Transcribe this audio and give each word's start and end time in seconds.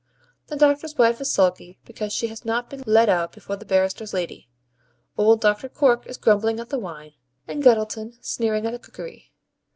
The 0.47 0.55
Doctor's 0.55 0.97
wife 0.97 1.21
is 1.21 1.31
sulky, 1.31 1.77
because 1.85 2.11
she 2.11 2.29
has 2.29 2.43
not 2.43 2.71
been 2.71 2.81
led 2.87 3.07
out 3.07 3.31
before 3.33 3.55
the 3.57 3.65
barrister's 3.67 4.15
lady; 4.15 4.49
old 5.15 5.41
Doctor 5.41 5.69
Cork 5.69 6.07
is 6.07 6.17
grumbling 6.17 6.59
at 6.59 6.69
the 6.69 6.79
wine, 6.79 7.13
and 7.47 7.61
Guttleton 7.61 8.17
sneering 8.19 8.65
at 8.65 8.71
the 8.71 8.79
cookery. 8.79 9.31